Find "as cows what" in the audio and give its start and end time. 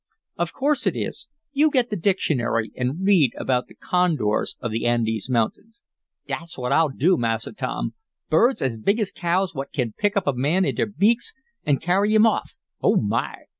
8.99-9.71